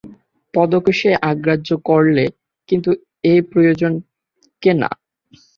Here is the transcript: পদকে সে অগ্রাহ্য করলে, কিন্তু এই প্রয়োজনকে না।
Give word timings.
পদকে 0.53 0.91
সে 0.99 1.11
অগ্রাহ্য 1.29 1.69
করলে, 1.89 2.25
কিন্তু 2.69 2.89
এই 3.23 3.39
প্রয়োজনকে 3.51 4.71
না। 4.81 4.89